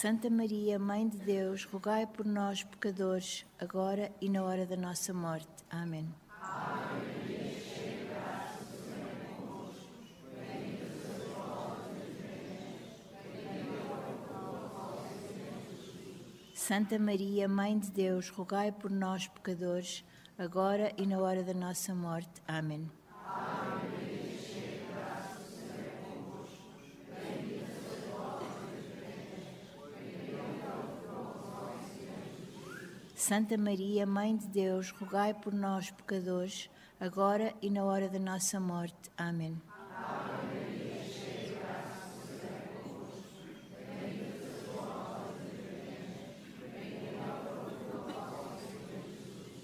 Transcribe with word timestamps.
Santa 0.00 0.30
Maria, 0.30 0.78
Mãe 0.78 1.08
de 1.08 1.18
Deus, 1.18 1.64
rogai 1.64 2.06
por 2.06 2.24
nós, 2.24 2.62
pecadores, 2.62 3.44
agora 3.58 4.12
e 4.20 4.28
na 4.28 4.44
hora 4.44 4.64
da 4.64 4.76
nossa 4.76 5.12
morte. 5.12 5.48
Amém. 5.68 6.08
Santa 16.54 16.96
Maria, 16.96 17.48
Mãe 17.48 17.76
de 17.76 17.90
Deus, 17.90 18.28
rogai 18.28 18.70
por 18.70 18.92
nós, 18.92 19.26
pecadores, 19.26 20.04
agora 20.38 20.92
e 20.96 21.08
na 21.08 21.18
hora 21.18 21.42
da 21.42 21.54
nossa 21.54 21.92
morte. 21.92 22.40
Amém. 22.46 22.88
Santa 33.28 33.58
Maria, 33.58 34.06
Mãe 34.06 34.34
de 34.34 34.48
Deus, 34.48 34.90
rogai 34.90 35.34
por 35.34 35.52
nós, 35.52 35.90
pecadores, 35.90 36.70
agora 36.98 37.54
e 37.60 37.68
na 37.68 37.84
hora 37.84 38.08
da 38.08 38.18
nossa 38.18 38.58
morte. 38.58 39.10
Amém. 39.18 39.60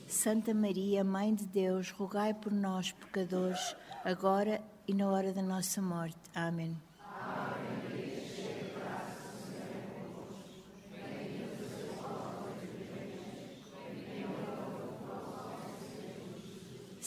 Santa 0.07 0.53
Maria, 0.53 1.03
Mãe 1.03 1.35
de 1.35 1.47
Deus, 1.47 1.91
rogai 1.91 2.35
por 2.35 2.53
nós, 2.53 2.93
pecadores, 2.93 3.75
agora 4.05 4.61
e 4.87 4.93
na 4.93 5.09
hora 5.09 5.33
da 5.33 5.41
nossa 5.41 5.81
morte. 5.81 6.19
Amém. 6.35 6.77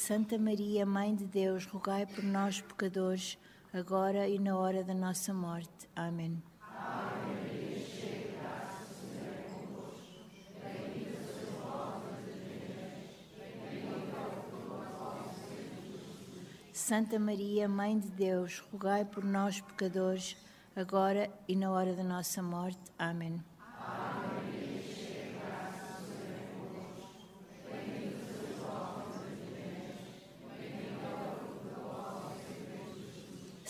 Santa 0.07 0.37
Maria, 0.37 0.85
Mãe 0.85 1.13
de 1.13 1.25
Deus, 1.25 1.65
rogai 1.65 2.05
por 2.05 2.23
nós, 2.23 2.61
pecadores, 2.61 3.37
agora 3.73 4.25
e 4.25 4.39
na 4.39 4.57
hora 4.57 4.81
da 4.81 4.93
nossa 4.93 5.33
morte. 5.33 5.89
Amém. 5.93 6.41
Santa 16.71 17.19
Maria, 17.19 17.67
Mãe 17.67 17.99
de 17.99 18.09
Deus, 18.09 18.63
rogai 18.71 19.03
por 19.03 19.25
nós, 19.25 19.59
pecadores, 19.59 20.37
agora 20.73 21.29
e 21.49 21.53
na 21.53 21.69
hora 21.69 21.93
da 21.93 22.03
nossa 22.05 22.41
morte. 22.41 22.79
Amém. 22.97 23.43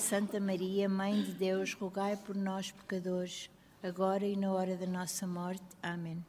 Santa 0.10 0.40
Maria, 0.40 0.88
Mãe 0.88 1.22
de 1.22 1.34
Deus, 1.34 1.74
rogai 1.74 2.16
por 2.16 2.34
nós, 2.34 2.72
pecadores, 2.72 3.50
agora 3.84 4.26
e 4.26 4.38
na 4.38 4.54
hora 4.54 4.78
da 4.78 4.88
nossa 4.88 5.28
morte. 5.28 5.66
Amém. 5.84 6.24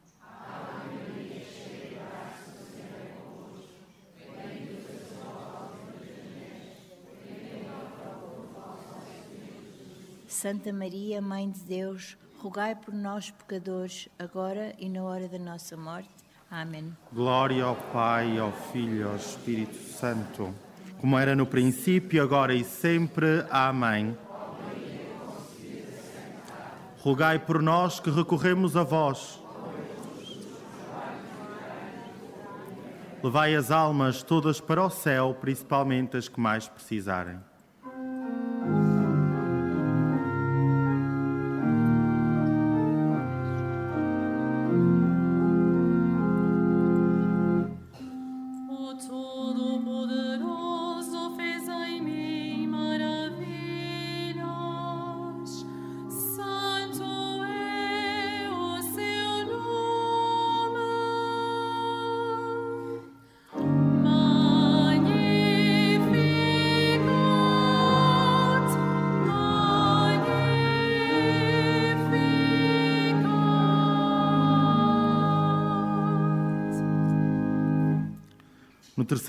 Santa 10.27 10.73
Maria, 10.73 11.21
Mãe 11.21 11.49
de 11.49 11.61
Deus, 11.61 12.17
rogai 12.39 12.75
por 12.75 12.93
nós, 12.93 13.31
pecadores, 13.31 14.09
agora 14.19 14.75
e 14.77 14.89
na 14.89 15.05
hora 15.05 15.29
da 15.29 15.39
nossa 15.39 15.77
morte. 15.77 16.09
Amém. 16.51 16.93
Glória 17.13 17.63
ao 17.63 17.77
Pai, 17.93 18.37
ao 18.39 18.51
Filho 18.51 18.97
e 18.97 19.03
ao 19.03 19.15
Espírito 19.15 19.77
Santo, 19.77 20.53
como 20.99 21.17
era 21.17 21.35
no 21.35 21.45
princípio, 21.45 22.21
agora 22.21 22.53
e 22.53 22.63
sempre. 22.63 23.45
Amém. 23.49 24.17
Rogai 26.99 27.39
por 27.39 27.61
nós 27.61 27.99
que 27.99 28.09
recorremos 28.09 28.75
a 28.75 28.83
vós. 28.83 29.39
Levai 33.23 33.55
as 33.55 33.71
almas 33.71 34.23
todas 34.23 34.59
para 34.61 34.83
o 34.83 34.89
céu, 34.89 35.35
principalmente 35.39 36.17
as 36.17 36.27
que 36.27 36.39
mais 36.39 36.67
precisarem. 36.67 37.48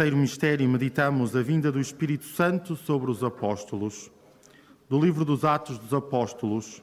Terceiro 0.00 0.16
mistério, 0.16 0.66
meditamos 0.66 1.36
a 1.36 1.42
vinda 1.42 1.70
do 1.70 1.78
Espírito 1.78 2.24
Santo 2.24 2.74
sobre 2.74 3.10
os 3.10 3.22
apóstolos. 3.22 4.10
Do 4.88 4.98
livro 4.98 5.26
dos 5.26 5.44
Atos 5.44 5.76
dos 5.76 5.92
Apóstolos. 5.92 6.82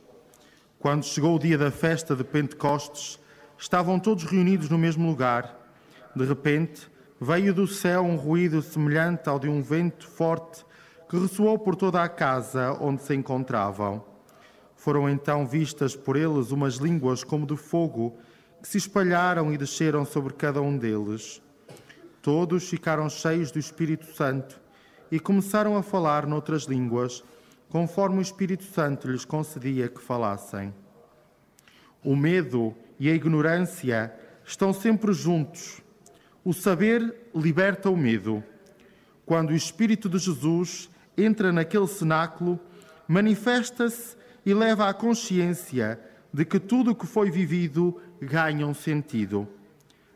Quando 0.78 1.04
chegou 1.04 1.36
o 1.36 1.40
dia 1.40 1.58
da 1.58 1.72
festa 1.72 2.16
de 2.16 2.24
Pentecostes, 2.24 3.20
estavam 3.58 4.00
todos 4.00 4.24
reunidos 4.24 4.70
no 4.70 4.78
mesmo 4.78 5.10
lugar. 5.10 5.58
De 6.16 6.26
repente, 6.26 6.88
veio 7.20 7.56
do 7.56 7.66
céu 7.66 8.04
um 8.04 8.18
ruído 8.18 8.62
semelhante 8.62 9.28
ao 9.28 9.40
de 9.40 9.50
um 9.50 9.64
vento 9.64 10.08
forte 10.08 10.64
que 11.10 11.18
ressoou 11.18 11.58
por 11.58 11.76
toda 11.76 12.04
a 12.04 12.08
casa 12.08 12.78
onde 12.80 13.02
se 13.02 13.16
encontravam. 13.16 14.06
Foram 14.76 15.10
então 15.10 15.44
vistas 15.44 15.96
por 15.96 16.16
eles 16.16 16.52
umas 16.52 16.76
línguas 16.76 17.24
como 17.24 17.48
de 17.48 17.58
fogo 17.58 18.16
que 18.62 18.68
se 18.68 18.78
espalharam 18.78 19.52
e 19.52 19.58
desceram 19.58 20.06
sobre 20.06 20.36
cada 20.36 20.62
um 20.62 20.78
deles. 20.78 21.42
Todos 22.28 22.68
ficaram 22.68 23.10
cheios 23.10 23.52
do 23.52 23.58
Espírito 23.58 24.06
Santo 24.14 24.60
e 25.10 25.18
começaram 25.18 25.78
a 25.78 25.82
falar 25.82 26.28
noutras 26.28 26.64
línguas, 26.64 27.24
conforme 27.70 28.18
o 28.18 28.22
Espírito 28.22 28.66
Santo 28.66 29.10
lhes 29.10 29.24
concedia 29.24 29.88
que 29.88 30.02
falassem. 30.02 30.76
O 32.04 32.18
medo 32.18 32.76
e 33.00 33.10
a 33.10 33.14
ignorância 33.14 34.14
estão 34.44 34.74
sempre 34.74 35.14
juntos. 35.14 35.82
O 36.44 36.52
saber 36.52 37.16
liberta 37.34 37.90
o 37.90 37.96
medo. 37.96 38.44
Quando 39.26 39.52
o 39.52 39.56
Espírito 39.56 40.10
de 40.10 40.18
Jesus 40.18 40.90
entra 41.18 41.54
naquele 41.54 41.88
cenáculo, 41.88 42.60
manifesta-se 43.08 44.18
e 44.46 44.54
leva 44.54 44.90
à 44.90 44.94
consciência 44.94 45.98
de 46.34 46.44
que 46.44 46.60
tudo 46.60 46.92
o 46.92 46.96
que 46.96 47.08
foi 47.08 47.32
vivido 47.32 48.02
ganha 48.20 48.68
um 48.68 48.74
sentido. 48.74 49.48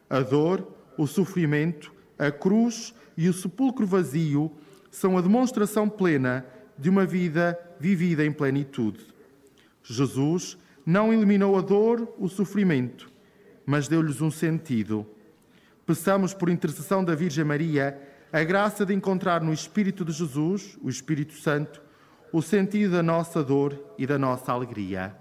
A 0.09 0.19
dor, 0.19 0.75
o 0.97 1.07
sofrimento, 1.07 2.00
a 2.21 2.31
cruz 2.31 2.93
e 3.17 3.27
o 3.27 3.33
sepulcro 3.33 3.87
vazio 3.87 4.51
são 4.91 5.17
a 5.17 5.21
demonstração 5.21 5.89
plena 5.89 6.45
de 6.77 6.87
uma 6.87 7.03
vida 7.03 7.59
vivida 7.79 8.23
em 8.23 8.31
plenitude. 8.31 9.03
Jesus 9.83 10.55
não 10.85 11.11
eliminou 11.11 11.57
a 11.57 11.61
dor, 11.61 12.13
o 12.19 12.29
sofrimento, 12.29 13.09
mas 13.65 13.87
deu-lhes 13.87 14.21
um 14.21 14.29
sentido. 14.29 15.03
Peçamos 15.83 16.31
por 16.31 16.49
intercessão 16.49 17.03
da 17.03 17.15
Virgem 17.15 17.43
Maria 17.43 17.99
a 18.31 18.43
graça 18.43 18.85
de 18.85 18.93
encontrar 18.93 19.41
no 19.41 19.51
Espírito 19.51 20.05
de 20.05 20.11
Jesus, 20.11 20.77
o 20.79 20.89
Espírito 20.89 21.33
Santo, 21.33 21.81
o 22.31 22.39
sentido 22.39 22.91
da 22.91 23.03
nossa 23.03 23.43
dor 23.43 23.77
e 23.97 24.05
da 24.05 24.19
nossa 24.19 24.51
alegria. 24.51 25.15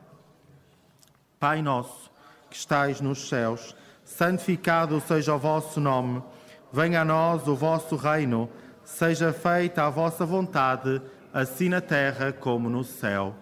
Pai 1.38 1.62
nosso, 1.62 2.10
que 2.50 2.56
estais 2.56 3.00
nos 3.00 3.26
céus, 3.26 3.74
santificado 4.04 5.00
seja 5.00 5.34
o 5.34 5.38
vosso 5.38 5.80
nome. 5.80 6.22
Venha 6.72 7.00
a 7.00 7.04
nós 7.04 7.48
o 7.48 7.56
vosso 7.56 7.96
reino. 7.96 8.48
Seja 8.84 9.32
feita 9.32 9.84
a 9.84 9.90
vossa 9.90 10.24
vontade, 10.24 11.02
assim 11.32 11.68
na 11.68 11.80
terra 11.80 12.32
como 12.32 12.68
no 12.68 12.84
céu. 12.84 13.34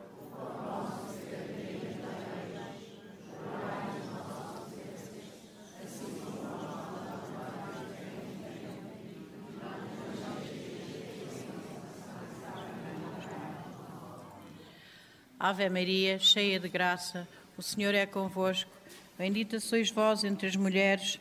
Ave 15.41 15.69
Maria, 15.71 16.19
cheia 16.19 16.59
de 16.59 16.69
graça, 16.69 17.29
o 17.57 17.63
Senhor 17.63 17.95
é 17.95 18.05
convosco. 18.05 18.71
Bendita 19.17 19.61
sois 19.61 19.91
vós 19.91 20.25
entre 20.25 20.49
as 20.49 20.57
mulheres, 20.57 21.21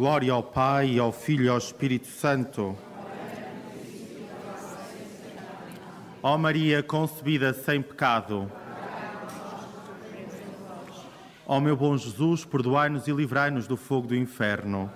Glória 0.00 0.32
ao 0.32 0.42
Pai, 0.42 0.98
ao 0.98 1.12
Filho 1.12 1.44
e 1.44 1.48
ao 1.50 1.58
Espírito 1.58 2.06
Santo. 2.06 2.74
Ó 6.22 6.38
Maria 6.38 6.82
concebida 6.82 7.52
sem 7.52 7.82
pecado. 7.82 8.50
Ó 11.46 11.60
meu 11.60 11.76
bom 11.76 11.98
Jesus, 11.98 12.46
perdoai-nos 12.46 13.08
e 13.08 13.12
livrai-nos 13.12 13.66
do 13.66 13.76
fogo 13.76 14.06
do 14.06 14.16
inferno. 14.16 14.90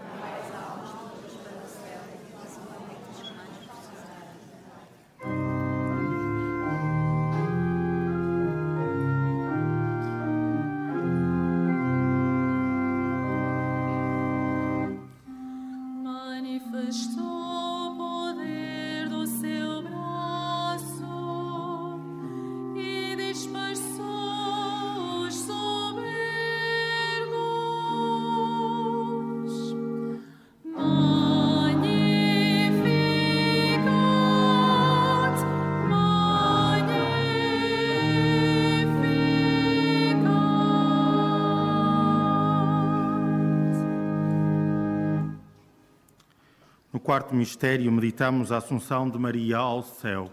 Quarto 47.05 47.35
mistério, 47.35 47.93
meditamos 47.93 48.51
a 48.51 48.57
Assunção 48.57 49.11
de 49.11 49.19
Maria 49.19 49.59
ao 49.59 49.83
céu. 49.83 50.33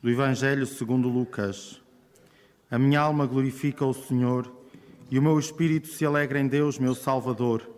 Do 0.00 0.08
Evangelho 0.08 0.64
segundo 0.64 1.08
Lucas. 1.08 1.82
A 2.70 2.78
minha 2.78 3.00
alma 3.00 3.26
glorifica 3.26 3.84
o 3.84 3.92
Senhor 3.92 4.48
e 5.10 5.18
o 5.18 5.22
meu 5.22 5.36
espírito 5.36 5.88
se 5.88 6.06
alegra 6.06 6.38
em 6.38 6.46
Deus, 6.46 6.78
meu 6.78 6.94
Salvador, 6.94 7.68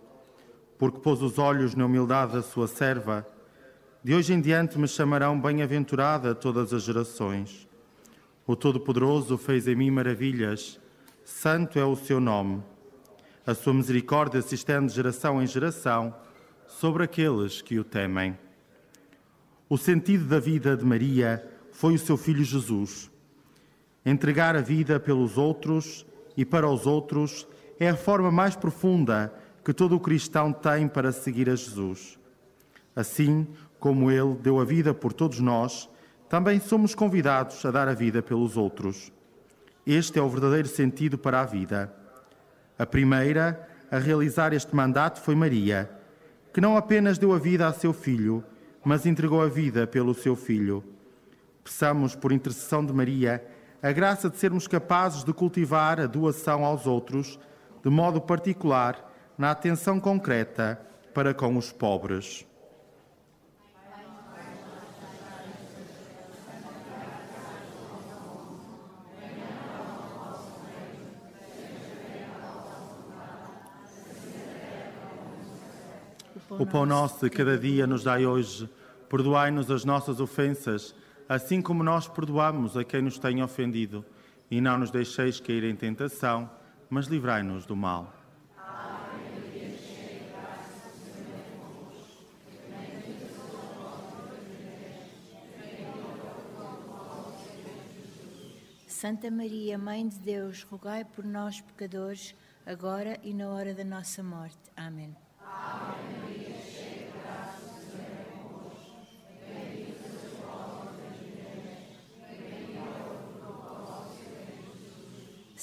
porque 0.77 0.99
pôs 0.99 1.23
os 1.23 1.39
olhos 1.39 1.73
na 1.73 1.87
humildade 1.87 2.33
da 2.33 2.43
sua 2.43 2.67
serva. 2.67 3.27
De 4.03 4.13
hoje 4.13 4.31
em 4.31 4.39
diante 4.39 4.77
me 4.77 4.87
chamarão 4.87 5.41
bem-aventurada 5.41 6.35
todas 6.35 6.71
as 6.71 6.83
gerações. 6.83 7.67
O 8.45 8.55
Todo-Poderoso 8.55 9.39
fez 9.39 9.67
em 9.67 9.75
mim 9.75 9.89
maravilhas, 9.89 10.79
santo 11.25 11.79
é 11.79 11.83
o 11.83 11.95
seu 11.95 12.19
nome. 12.19 12.61
A 13.43 13.55
sua 13.55 13.73
misericórdia 13.73 14.39
se 14.43 14.53
estende 14.53 14.89
de 14.89 14.93
geração 14.93 15.41
em 15.41 15.47
geração 15.47 16.13
sobre 16.83 17.05
aqueles 17.05 17.61
que 17.61 17.79
o 17.79 17.83
temem. 17.85 18.37
O 19.69 19.77
sentido 19.77 20.25
da 20.25 20.37
vida 20.37 20.75
de 20.75 20.83
Maria 20.83 21.41
foi 21.71 21.93
o 21.93 21.97
seu 21.97 22.17
filho 22.17 22.43
Jesus. 22.43 23.09
Entregar 24.05 24.53
a 24.53 24.59
vida 24.59 24.99
pelos 24.99 25.37
outros 25.37 26.05
e 26.35 26.43
para 26.43 26.67
os 26.67 26.85
outros 26.85 27.47
é 27.79 27.87
a 27.87 27.95
forma 27.95 28.29
mais 28.29 28.57
profunda 28.57 29.33
que 29.63 29.71
todo 29.71 29.97
cristão 29.97 30.51
tem 30.51 30.85
para 30.85 31.13
seguir 31.13 31.49
a 31.49 31.55
Jesus. 31.55 32.19
Assim 32.93 33.47
como 33.79 34.11
ele 34.11 34.35
deu 34.35 34.59
a 34.59 34.65
vida 34.65 34.93
por 34.93 35.13
todos 35.13 35.39
nós, 35.39 35.89
também 36.27 36.59
somos 36.59 36.93
convidados 36.93 37.63
a 37.63 37.71
dar 37.71 37.87
a 37.87 37.93
vida 37.93 38.21
pelos 38.21 38.57
outros. 38.57 39.09
Este 39.87 40.19
é 40.19 40.21
o 40.21 40.27
verdadeiro 40.27 40.67
sentido 40.67 41.17
para 41.17 41.39
a 41.39 41.45
vida. 41.45 41.95
A 42.77 42.85
primeira 42.85 43.69
a 43.89 43.97
realizar 43.99 44.51
este 44.51 44.75
mandato 44.75 45.21
foi 45.21 45.33
Maria, 45.33 46.02
que 46.53 46.61
não 46.61 46.77
apenas 46.77 47.17
deu 47.17 47.33
a 47.33 47.39
vida 47.39 47.67
a 47.67 47.73
seu 47.73 47.91
filho, 47.91 48.43
mas 48.85 49.07
entregou 49.07 49.41
a 49.41 49.47
vida 49.47 49.87
pelo 49.87 50.13
seu 50.13 50.35
filho. 50.35 50.83
Peçamos, 51.63 52.15
por 52.15 52.31
intercessão 52.31 52.85
de 52.85 52.93
Maria, 52.93 53.43
a 53.81 53.91
graça 53.91 54.29
de 54.29 54.37
sermos 54.37 54.67
capazes 54.67 55.23
de 55.23 55.33
cultivar 55.33 55.99
a 55.99 56.05
doação 56.05 56.63
aos 56.63 56.85
outros, 56.85 57.39
de 57.83 57.89
modo 57.89 58.21
particular, 58.21 59.11
na 59.37 59.49
atenção 59.49 59.99
concreta 59.99 60.79
para 61.13 61.33
com 61.33 61.57
os 61.57 61.71
pobres. 61.71 62.45
O 76.63 76.65
pão 76.65 76.85
nosso 76.85 77.25
de 77.25 77.29
cada 77.29 77.57
dia 77.57 77.85
nos 77.85 78.05
dai 78.05 78.25
hoje. 78.25 78.69
Perdoai-nos 79.09 79.69
as 79.69 79.83
nossas 79.83 80.21
ofensas, 80.21 80.95
assim 81.27 81.61
como 81.61 81.83
nós 81.83 82.07
perdoamos 82.07 82.77
a 82.77 82.85
quem 82.85 83.01
nos 83.01 83.19
tem 83.19 83.43
ofendido. 83.43 84.05
E 84.49 84.61
não 84.61 84.77
nos 84.77 84.89
deixeis 84.89 85.41
cair 85.41 85.65
em 85.65 85.75
tentação, 85.75 86.49
mas 86.89 87.07
livrai-nos 87.07 87.65
do 87.65 87.75
mal. 87.75 88.13
Santa 98.87 99.29
Maria, 99.29 99.77
Mãe 99.77 100.07
de 100.07 100.17
Deus, 100.17 100.63
rogai 100.63 101.03
por 101.03 101.25
nós, 101.25 101.59
pecadores, 101.59 102.33
agora 102.65 103.19
e 103.21 103.33
na 103.33 103.49
hora 103.49 103.73
da 103.73 103.83
nossa 103.83 104.23
morte. 104.23 104.71
Amém. 104.77 105.13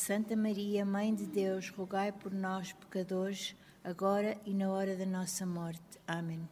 Santa 0.00 0.34
Maria, 0.34 0.82
Mãe 0.82 1.14
de 1.14 1.26
Deus, 1.26 1.68
rogai 1.68 2.10
por 2.10 2.32
nós, 2.32 2.72
pecadores, 2.72 3.54
agora 3.84 4.34
e 4.46 4.54
na 4.54 4.70
hora 4.70 4.96
da 4.96 5.04
nossa 5.04 5.44
morte. 5.44 6.00
Amém. 6.08 6.48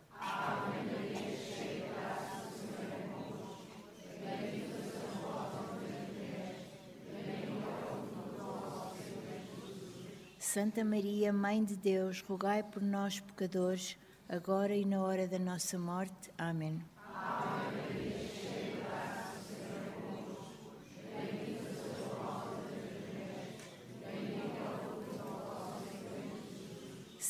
Santa 10.38 10.84
Maria, 10.84 11.32
Mãe 11.32 11.64
de 11.64 11.74
Deus, 11.74 12.20
rogai 12.20 12.62
por 12.62 12.82
nós, 12.82 13.18
pecadores, 13.18 13.96
agora 14.28 14.76
e 14.76 14.84
na 14.84 15.00
hora 15.00 15.26
da 15.26 15.38
nossa 15.38 15.78
morte. 15.78 16.30
Amém. 16.36 16.84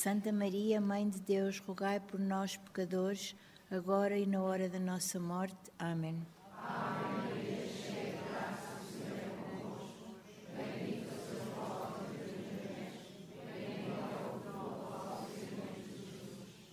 Santa 0.09 0.33
Maria, 0.33 0.81
Mãe 0.81 1.07
de 1.07 1.21
Deus, 1.21 1.59
rogai 1.59 2.01
por 2.01 2.19
nós, 2.19 2.57
pecadores, 2.57 3.37
agora 3.71 4.17
e 4.17 4.25
na 4.25 4.41
hora 4.41 4.67
da 4.67 4.81
nossa 4.81 5.21
morte. 5.21 5.71
Amém. 5.79 6.27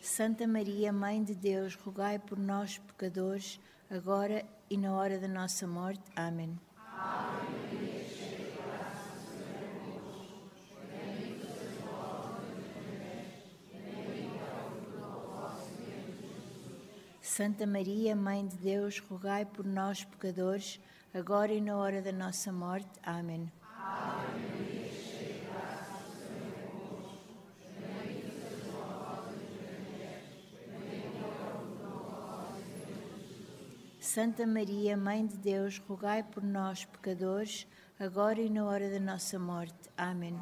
Santa 0.02 0.48
Maria, 0.48 0.94
Mãe 0.94 1.22
de 1.22 1.36
Deus, 1.36 1.76
rogai 1.76 2.18
por 2.18 2.40
nós, 2.40 2.78
pecadores, 2.78 3.60
agora 3.90 4.46
e 4.70 4.78
na 4.78 4.96
hora 4.96 5.20
da 5.20 5.28
nossa 5.28 5.68
morte. 5.68 6.04
Amém. 6.16 6.58
Santa 17.36 17.68
Maria, 17.68 18.16
Mãe 18.16 18.48
de 18.48 18.56
Deus, 18.56 19.00
rogai 19.00 19.44
por 19.44 19.66
nós, 19.66 20.06
pecadores, 20.06 20.80
agora 21.14 21.52
e 21.52 21.60
na 21.60 21.76
hora 21.76 22.02
da 22.02 22.14
nossa 22.14 22.50
morte. 22.50 22.88
Amém. 23.04 23.52
Santa 34.00 34.48
Maria, 34.48 34.96
Mãe 34.96 35.28
de 35.28 35.36
Deus, 35.36 35.78
rogai 35.90 36.24
por 36.24 36.42
nós, 36.42 36.86
pecadores, 36.86 37.68
agora 38.00 38.40
e 38.40 38.50
na 38.50 38.64
hora 38.64 38.90
da 38.90 39.00
nossa 39.02 39.38
morte. 39.38 39.90
Amém. 39.98 40.40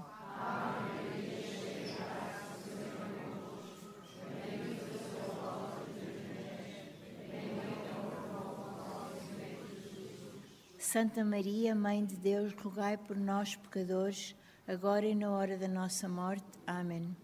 Santa 10.93 11.25
Maria, 11.25 11.73
Mãe 11.73 12.05
de 12.05 12.15
Deus, 12.15 12.53
rogai 12.53 12.97
por 12.97 13.17
nós, 13.17 13.55
pecadores, 13.55 14.35
agora 14.67 15.07
e 15.07 15.15
na 15.15 15.31
hora 15.31 15.57
da 15.57 15.67
nossa 15.67 16.07
morte. 16.07 16.45
Amém. 16.67 17.17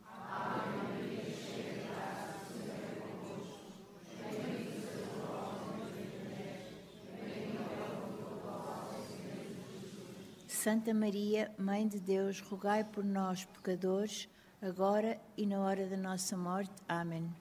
Santa 10.48 10.92
Maria, 10.92 11.54
Mãe 11.56 11.88
de 11.88 12.00
Deus, 12.00 12.42
rogai 12.42 12.84
por 12.84 13.06
nós, 13.06 13.46
pecadores, 13.46 14.28
agora 14.60 15.22
e 15.38 15.46
na 15.46 15.60
hora 15.60 15.86
da 15.86 15.96
nossa 15.96 16.36
morte. 16.36 16.74
Amém. 16.88 17.32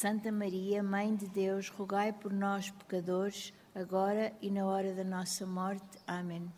Santa 0.00 0.30
Maria, 0.30 0.80
Mãe 0.80 1.16
de 1.16 1.26
Deus, 1.26 1.70
rogai 1.70 2.12
por 2.12 2.32
nós, 2.32 2.70
pecadores, 2.70 3.52
agora 3.74 4.32
e 4.40 4.48
na 4.48 4.64
hora 4.64 4.94
da 4.94 5.02
nossa 5.02 5.44
morte. 5.44 5.98
Amém. 6.06 6.48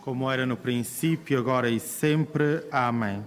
Como 0.00 0.30
era 0.30 0.46
no 0.46 0.56
princípio, 0.56 1.40
agora 1.40 1.68
e 1.68 1.80
sempre. 1.80 2.64
Amém. 2.70 3.26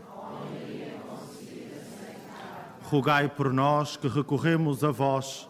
Rogai 2.83 3.27
por 3.27 3.51
nós 3.51 3.97
que 3.97 4.07
recorremos 4.07 4.85
a 4.85 4.91
vós. 4.91 5.49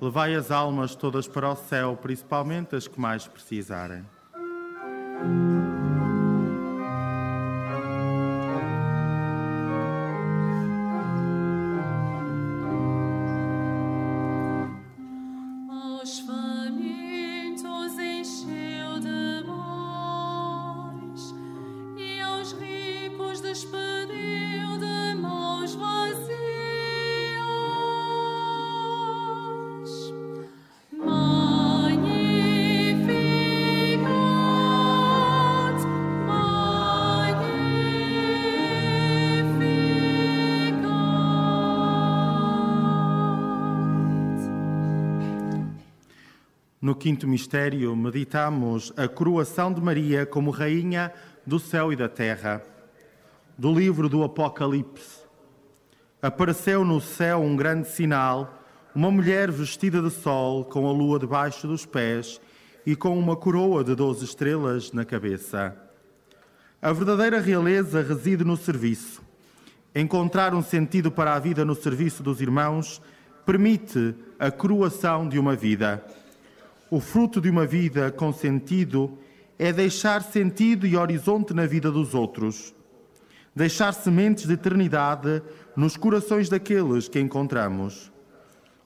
Levai 0.00 0.36
as 0.36 0.52
almas 0.52 0.94
todas 0.94 1.26
para 1.26 1.50
o 1.50 1.56
céu, 1.56 1.98
principalmente 2.00 2.76
as 2.76 2.86
que 2.86 3.00
mais 3.00 3.26
precisarem. 3.26 4.06
Quinto 47.10 47.26
mistério, 47.26 47.96
meditamos 47.96 48.92
a 48.96 49.08
coroação 49.08 49.72
de 49.72 49.80
Maria 49.80 50.24
como 50.24 50.52
Rainha 50.52 51.12
do 51.44 51.58
céu 51.58 51.92
e 51.92 51.96
da 51.96 52.08
terra. 52.08 52.62
Do 53.58 53.74
livro 53.74 54.08
do 54.08 54.22
Apocalipse. 54.22 55.24
Apareceu 56.22 56.84
no 56.84 57.00
céu 57.00 57.40
um 57.40 57.56
grande 57.56 57.88
sinal, 57.88 58.62
uma 58.94 59.10
mulher 59.10 59.50
vestida 59.50 60.00
de 60.00 60.08
sol, 60.08 60.64
com 60.64 60.88
a 60.88 60.92
lua 60.92 61.18
debaixo 61.18 61.66
dos 61.66 61.84
pés 61.84 62.40
e 62.86 62.94
com 62.94 63.18
uma 63.18 63.34
coroa 63.34 63.82
de 63.82 63.96
doze 63.96 64.24
estrelas 64.24 64.92
na 64.92 65.04
cabeça. 65.04 65.76
A 66.80 66.92
verdadeira 66.92 67.40
realeza 67.40 68.02
reside 68.02 68.44
no 68.44 68.56
serviço. 68.56 69.20
Encontrar 69.92 70.54
um 70.54 70.62
sentido 70.62 71.10
para 71.10 71.34
a 71.34 71.40
vida 71.40 71.64
no 71.64 71.74
serviço 71.74 72.22
dos 72.22 72.40
irmãos 72.40 73.02
permite 73.44 74.14
a 74.38 74.48
coroação 74.48 75.28
de 75.28 75.40
uma 75.40 75.56
vida. 75.56 76.04
O 76.92 76.98
fruto 76.98 77.40
de 77.40 77.48
uma 77.48 77.64
vida 77.64 78.10
com 78.10 78.32
sentido 78.32 79.16
é 79.56 79.72
deixar 79.72 80.24
sentido 80.24 80.88
e 80.88 80.96
horizonte 80.96 81.54
na 81.54 81.64
vida 81.64 81.88
dos 81.88 82.14
outros. 82.14 82.74
deixar 83.54 83.92
sementes 83.92 84.46
de 84.46 84.54
eternidade 84.54 85.42
nos 85.76 85.96
corações 85.96 86.48
daqueles 86.48 87.08
que 87.08 87.20
encontramos. 87.20 88.10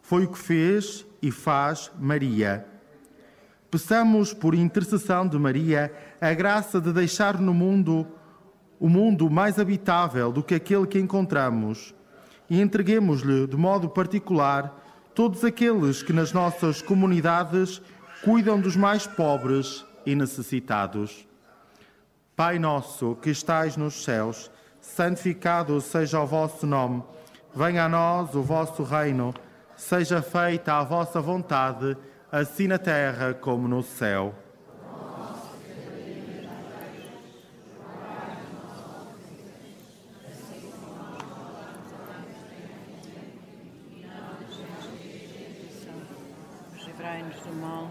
Foi 0.03 0.25
o 0.25 0.29
que 0.29 0.39
fez 0.39 1.07
e 1.23 1.31
faz 1.31 1.91
Maria. 1.99 2.67
Peçamos, 3.71 4.35
por 4.35 4.55
intercessão 4.55 5.27
de 5.27 5.39
Maria, 5.39 5.93
a 6.21 6.33
graça 6.35 6.81
de 6.81 6.93
deixar 6.93 7.39
no 7.39 7.55
mundo 7.55 8.07
o 8.79 8.89
mundo 8.89 9.31
mais 9.31 9.59
habitável 9.59 10.31
do 10.31 10.43
que 10.43 10.55
aquele 10.55 10.87
que 10.87 10.99
encontramos 10.99 11.95
e 12.51 12.61
entreguemos-lhe 12.61 13.47
de 13.47 13.57
modo 13.57 13.89
particular 13.89 14.85
todos 15.15 15.45
aqueles 15.45 16.03
que 16.03 16.13
nas 16.13 16.33
nossas 16.33 16.83
comunidades 16.83 17.81
cuidam 18.25 18.59
dos 18.59 18.75
mais 18.75 19.07
pobres 19.07 19.85
e 20.07 20.15
necessitados. 20.15 21.29
Pai 22.35 22.59
nosso 22.59 23.17
que 23.17 23.29
estais 23.29 23.77
nos 23.77 24.03
céus, 24.03 24.51
santificado 24.81 25.79
seja 25.83 26.19
o 26.21 26.27
vosso 26.27 26.67
nome. 26.67 27.03
Venha 27.55 27.85
a 27.85 27.89
nós 27.89 28.35
o 28.35 28.43
vosso 28.43 28.83
reino. 28.83 29.35
Seja 29.77 30.23
feita 30.23 30.73
a 30.73 30.83
vossa 30.83 31.21
vontade, 31.21 31.97
assim 32.33 32.67
na 32.67 32.79
terra 32.79 33.35
como 33.35 33.69
no 33.69 33.83
céu. 33.83 34.35
livrai-nos 47.05 47.41
do 47.41 47.53
mal. 47.57 47.91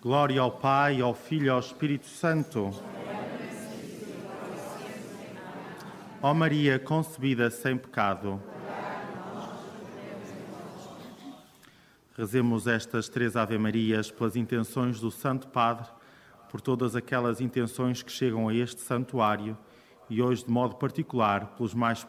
Glória 0.00 0.40
ao 0.40 0.52
Pai, 0.52 1.00
ao 1.00 1.12
Filho 1.12 1.46
e 1.46 1.48
ao 1.48 1.58
Espírito 1.58 2.06
Santo. 2.06 2.70
Ó 6.22 6.32
Maria, 6.32 6.78
concebida 6.78 7.50
sem 7.50 7.76
pecado. 7.76 8.40
Rezemos 12.16 12.68
estas 12.68 13.08
três 13.08 13.34
Ave-Marias 13.34 14.08
pelas 14.08 14.36
intenções 14.36 15.00
do 15.00 15.10
Santo 15.10 15.48
Padre, 15.48 15.88
por 16.48 16.60
todas 16.60 16.94
aquelas 16.94 17.40
intenções 17.40 18.00
que 18.00 18.12
chegam 18.12 18.48
a 18.48 18.54
este 18.54 18.80
santuário 18.80 19.58
e 20.08 20.22
hoje, 20.22 20.44
de 20.44 20.50
modo 20.50 20.76
particular, 20.76 21.56
pelos 21.56 21.74
mais 21.74 22.06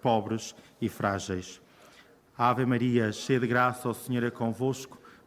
pobres 0.00 0.54
e 0.80 0.88
frágeis. 0.88 1.60
Ave 2.38 2.64
Maria, 2.64 3.10
cheia 3.10 3.40
de 3.40 3.48
graça, 3.48 3.88
o 3.88 3.94
Senhor 3.94 4.22
é 4.22 4.30
convosco. 4.30 4.96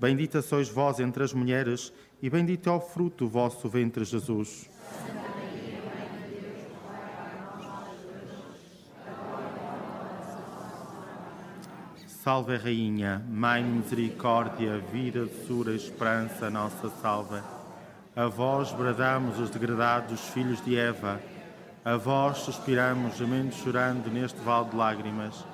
Bendita 0.00 0.40
sois 0.40 0.68
vós 0.68 1.00
entre 1.00 1.24
as 1.24 1.32
mulheres, 1.32 1.92
e 2.22 2.30
bendito 2.30 2.68
é 2.68 2.72
o 2.72 2.80
fruto 2.80 3.24
do 3.24 3.30
vosso 3.30 3.68
ventre, 3.68 4.04
Jesus. 4.04 4.70
Salve 12.06 12.56
Rainha, 12.56 13.24
Mãe 13.28 13.64
Misericórdia, 13.64 14.78
vida, 14.92 15.24
doçura, 15.24 15.74
esperança, 15.74 16.48
nossa 16.48 16.90
salva. 17.02 17.42
A 18.14 18.26
vós 18.26 18.70
bradamos 18.70 19.40
os 19.40 19.50
degradados 19.50 20.20
filhos 20.28 20.64
de 20.64 20.76
Eva, 20.76 21.20
a 21.84 21.96
vós 21.96 22.38
suspiramos, 22.38 23.16
gemendo 23.16 23.54
chorando 23.54 24.10
neste 24.10 24.38
vale 24.40 24.68
de 24.68 24.76
lágrimas. 24.76 25.44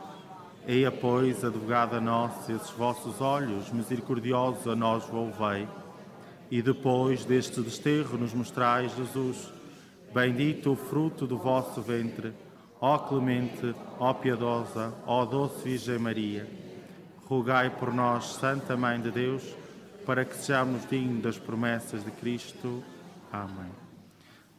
Eia, 0.67 0.91
pois, 0.91 1.45
advogada 1.45 2.01
nossa, 2.01 2.51
esses 2.51 2.71
vossos 2.71 3.21
olhos 3.21 3.71
misericordiosos 3.71 4.67
a 4.67 4.75
nós 4.75 5.05
volvei. 5.05 5.69
E 6.51 6.63
depois 6.63 7.25
deste 7.27 7.61
desterro 7.61 8.17
nos 8.17 8.33
mostrais 8.33 8.97
Jesus, 8.97 9.53
bendito 10.15 10.73
o 10.73 10.77
fruto 10.77 11.27
do 11.27 11.37
vosso 11.37 11.83
ventre, 11.83 12.33
ó 12.81 12.97
clemente, 12.97 13.75
ó 13.99 14.15
piedosa, 14.15 14.95
ó 15.07 15.27
doce 15.27 15.65
Virgem 15.65 15.99
Maria. 15.99 16.49
Rogai 17.27 17.69
por 17.69 17.93
nós, 17.93 18.35
Santa 18.37 18.75
Mãe 18.75 18.99
de 18.99 19.11
Deus, 19.11 19.43
para 20.07 20.25
que 20.25 20.35
sejamos 20.35 20.89
dignos 20.89 21.23
das 21.23 21.39
promessas 21.39 22.03
de 22.03 22.11
Cristo. 22.11 22.83
Amém. 23.31 23.84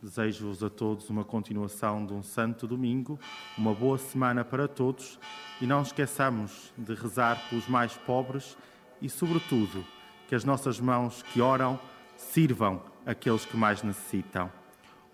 Desejo-vos 0.05 0.61
a 0.61 0.69
todos 0.69 1.09
uma 1.09 1.23
continuação 1.23 2.05
de 2.05 2.13
um 2.13 2.21
santo 2.21 2.67
domingo, 2.67 3.19
uma 3.57 3.73
boa 3.73 3.97
semana 3.97 4.45
para 4.45 4.67
todos 4.67 5.19
e 5.59 5.65
não 5.65 5.81
esqueçamos 5.81 6.71
de 6.77 6.93
rezar 6.93 7.41
pelos 7.49 7.67
mais 7.67 7.97
pobres 7.97 8.55
e, 9.01 9.09
sobretudo, 9.09 9.83
que 10.27 10.35
as 10.35 10.43
nossas 10.43 10.79
mãos 10.79 11.23
que 11.23 11.41
oram 11.41 11.79
sirvam 12.15 12.83
aqueles 13.03 13.45
que 13.45 13.57
mais 13.57 13.81
necessitam. 13.81 14.51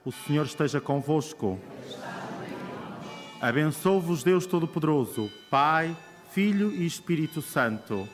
O 0.04 0.12
Senhor 0.12 0.46
esteja 0.46 0.82
convosco. 0.82 1.58
Abençoe-vos 3.40 4.24
Deus 4.24 4.46
Todo-Poderoso, 4.46 5.32
Pai, 5.50 5.96
Filho 6.32 6.70
e 6.70 6.86
Espírito 6.86 7.42
Santo. 7.42 8.10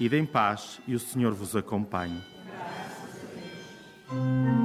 Ide 0.00 0.16
em 0.16 0.24
paz 0.24 0.80
e 0.86 0.94
o 0.94 0.98
Senhor 0.98 1.34
vos 1.34 1.54
acompanhe. 1.54 2.22
A 4.08 4.63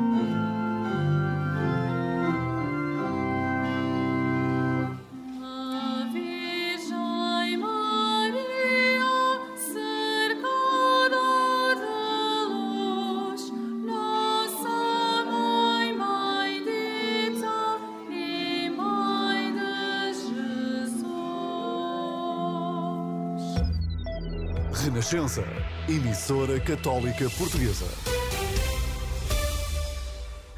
Renascença, 24.81 25.43
emissora 25.89 26.57
católica 26.59 27.29
portuguesa. 27.31 27.85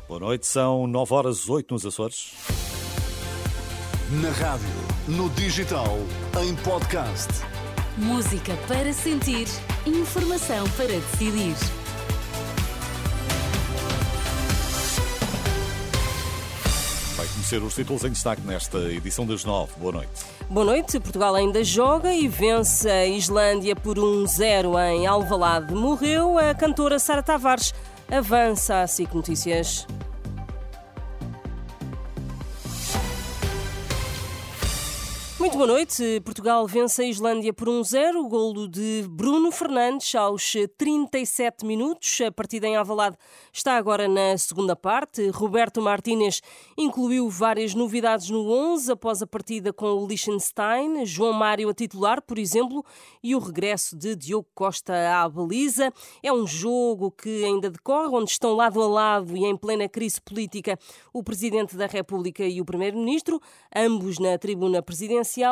Boa 0.07 0.19
noite, 0.19 0.45
são 0.45 0.85
9 0.85 1.13
horas 1.13 1.49
8 1.49 1.73
nos 1.73 1.85
Açores. 1.85 2.33
Na 4.21 4.29
rádio, 4.29 4.67
no 5.07 5.27
digital, 5.31 5.97
em 6.39 6.55
podcast. 6.57 7.29
Música 7.97 8.55
para 8.67 8.93
sentir, 8.93 9.47
informação 9.87 10.69
para 10.71 10.87
decidir. 10.87 11.55
Vai 17.15 17.27
conhecer 17.27 17.63
os 17.63 17.73
títulos 17.73 18.03
em 18.03 18.11
destaque 18.11 18.41
nesta 18.43 18.77
edição 18.91 19.25
das 19.25 19.43
9. 19.43 19.71
Boa 19.79 19.93
noite. 19.93 20.30
Boa 20.51 20.65
noite. 20.65 20.99
Portugal 20.99 21.33
ainda 21.33 21.63
joga 21.63 22.13
e 22.13 22.27
vence 22.27 22.89
a 22.89 23.05
Islândia 23.05 23.73
por 23.73 23.95
1-0 23.95 24.77
em 24.91 25.07
Alvalade. 25.07 25.73
Morreu 25.73 26.37
a 26.37 26.53
cantora 26.53 26.99
Sara 26.99 27.23
Tavares. 27.23 27.73
Avança 28.11 28.81
a 28.81 28.85
SIC 28.85 29.15
Notícias. 29.15 29.87
Boa 35.61 35.73
noite. 35.73 36.19
Portugal 36.25 36.65
vence 36.65 37.03
a 37.03 37.05
Islândia 37.05 37.53
por 37.53 37.67
1-0. 37.67 38.15
O 38.15 38.27
golo 38.27 38.67
de 38.67 39.05
Bruno 39.07 39.51
Fernandes 39.51 40.15
aos 40.15 40.53
37 40.75 41.63
minutos. 41.67 42.19
A 42.19 42.31
partida 42.31 42.65
em 42.65 42.75
Alvalade 42.75 43.15
está 43.53 43.77
agora 43.77 44.07
na 44.07 44.35
segunda 44.39 44.75
parte. 44.75 45.29
Roberto 45.29 45.79
Martínez 45.79 46.41
incluiu 46.75 47.29
várias 47.29 47.75
novidades 47.75 48.31
no 48.31 48.49
11 48.49 48.93
após 48.93 49.21
a 49.21 49.27
partida 49.27 49.71
com 49.71 49.85
o 49.85 50.07
Liechtenstein. 50.07 51.05
João 51.05 51.31
Mário 51.31 51.69
a 51.69 51.75
titular, 51.75 52.23
por 52.23 52.39
exemplo, 52.39 52.83
e 53.21 53.35
o 53.35 53.39
regresso 53.39 53.95
de 53.95 54.15
Diogo 54.15 54.47
Costa 54.55 54.93
à 55.15 55.29
baliza. 55.29 55.93
É 56.23 56.33
um 56.33 56.47
jogo 56.47 57.11
que 57.11 57.45
ainda 57.45 57.69
decorre, 57.69 58.07
onde 58.15 58.31
estão 58.31 58.55
lado 58.55 58.81
a 58.81 58.87
lado 58.87 59.37
e 59.37 59.45
em 59.45 59.55
plena 59.55 59.87
crise 59.87 60.19
política 60.19 60.75
o 61.13 61.21
Presidente 61.21 61.77
da 61.77 61.85
República 61.85 62.43
e 62.43 62.59
o 62.59 62.65
Primeiro-Ministro, 62.65 63.39
ambos 63.75 64.17
na 64.17 64.39
tribuna 64.39 64.81
presidencial 64.81 65.50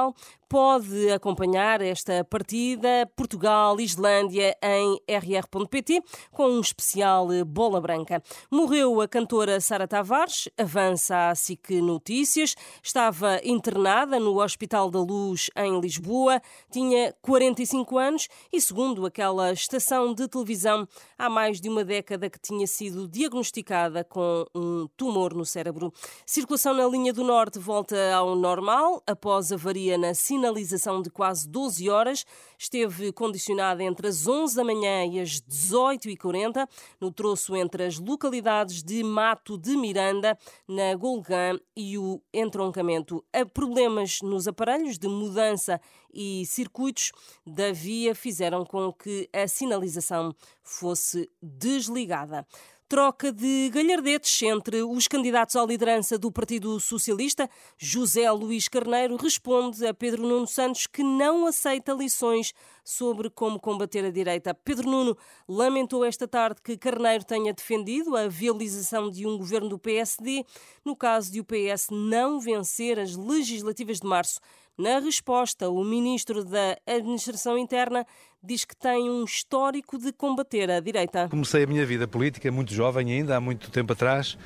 pode 0.49 1.11
acompanhar 1.11 1.79
esta 1.79 2.23
partida 2.23 3.07
Portugal-Islândia 3.15 4.57
em 4.63 4.99
rr.pt 5.07 6.01
com 6.31 6.47
um 6.47 6.59
especial 6.59 7.27
bola 7.45 7.79
branca. 7.79 8.21
Morreu 8.49 8.99
a 8.99 9.07
cantora 9.07 9.61
Sara 9.61 9.87
Tavares, 9.87 10.49
avança 10.57 11.29
a 11.29 11.35
SIC 11.35 11.79
Notícias, 11.81 12.55
estava 12.81 13.39
internada 13.43 14.19
no 14.19 14.41
Hospital 14.41 14.89
da 14.89 14.99
Luz 14.99 15.51
em 15.55 15.79
Lisboa, 15.79 16.41
tinha 16.71 17.13
45 17.21 17.97
anos 17.99 18.27
e, 18.51 18.59
segundo 18.59 19.05
aquela 19.05 19.53
estação 19.53 20.15
de 20.15 20.27
televisão, 20.27 20.87
há 21.15 21.29
mais 21.29 21.61
de 21.61 21.69
uma 21.69 21.83
década 21.83 22.27
que 22.27 22.39
tinha 22.39 22.65
sido 22.65 23.07
diagnosticada 23.07 24.03
com 24.03 24.45
um 24.55 24.87
tumor 24.97 25.35
no 25.35 25.45
cérebro. 25.45 25.93
Circulação 26.25 26.73
na 26.73 26.87
linha 26.87 27.13
do 27.13 27.23
Norte 27.23 27.59
volta 27.59 28.15
ao 28.15 28.35
normal 28.35 29.03
após 29.05 29.51
a 29.51 29.57
avaria 29.89 29.97
na 29.97 30.13
sinalização 30.13 31.01
de 31.01 31.09
quase 31.09 31.47
12 31.47 31.89
horas. 31.89 32.25
Esteve 32.57 33.11
condicionada 33.11 33.83
entre 33.83 34.07
as 34.07 34.27
11 34.27 34.55
da 34.55 34.63
manhã 34.63 35.05
e 35.05 35.19
as 35.19 35.41
18h40, 35.41 36.67
no 36.99 37.11
troço 37.11 37.55
entre 37.55 37.85
as 37.85 37.97
localidades 37.97 38.83
de 38.83 39.03
Mato 39.03 39.57
de 39.57 39.75
Miranda, 39.75 40.37
na 40.67 40.95
Golgã 40.95 41.57
e 41.75 41.97
o 41.97 42.21
entroncamento. 42.33 43.23
Há 43.33 43.45
problemas 43.45 44.19
nos 44.21 44.47
aparelhos 44.47 44.97
de 44.97 45.07
mudança 45.07 45.79
e 46.13 46.45
circuitos 46.45 47.11
da 47.45 47.71
via 47.71 48.13
fizeram 48.13 48.65
com 48.65 48.91
que 48.91 49.29
a 49.33 49.47
sinalização 49.47 50.33
fosse 50.63 51.29
desligada. 51.41 52.45
Troca 52.89 53.31
de 53.31 53.69
galhardetes 53.69 54.41
entre 54.41 54.81
os 54.81 55.07
candidatos 55.07 55.55
à 55.55 55.63
liderança 55.63 56.17
do 56.17 56.31
Partido 56.31 56.79
Socialista. 56.79 57.47
José 57.77 58.31
Luís 58.31 58.67
Carneiro 58.67 59.15
responde 59.15 59.85
a 59.85 59.93
Pedro 59.93 60.23
Nuno 60.23 60.47
Santos 60.47 60.87
que 60.87 61.03
não 61.03 61.45
aceita 61.45 61.93
lições 61.93 62.51
sobre 62.83 63.29
como 63.29 63.59
combater 63.59 64.03
a 64.03 64.09
direita. 64.09 64.55
Pedro 64.55 64.89
Nuno 64.89 65.15
lamentou 65.47 66.03
esta 66.03 66.27
tarde 66.27 66.63
que 66.63 66.79
Carneiro 66.79 67.23
tenha 67.23 67.53
defendido 67.53 68.17
a 68.17 68.27
viabilização 68.27 69.11
de 69.11 69.27
um 69.27 69.37
governo 69.37 69.69
do 69.69 69.77
PSD 69.77 70.43
no 70.83 70.95
caso 70.95 71.31
de 71.31 71.41
o 71.41 71.45
PS 71.45 71.89
não 71.91 72.39
vencer 72.39 72.97
as 72.97 73.15
legislativas 73.15 73.99
de 73.99 74.07
março. 74.07 74.39
Na 74.79 74.97
resposta, 74.99 75.69
o 75.69 75.83
ministro 75.83 76.41
da 76.41 76.77
Administração 76.87 77.57
Interna 77.57 78.05
diz 78.41 78.63
que 78.63 78.73
tem 78.73 79.09
um 79.09 79.25
histórico 79.25 79.97
de 79.97 80.13
combater 80.13 80.71
a 80.71 80.79
direita. 80.79 81.27
Comecei 81.27 81.65
a 81.65 81.67
minha 81.67 81.85
vida 81.85 82.07
política 82.07 82.49
muito 82.49 82.73
jovem 82.73 83.11
ainda, 83.11 83.35
há 83.35 83.41
muito 83.41 83.69
tempo 83.71 83.91
atrás, 83.91 84.37